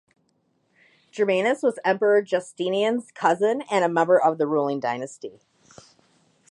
[1.11, 5.39] Germanus was Emperor Justinian's cousin, and a member of the ruling dynasty.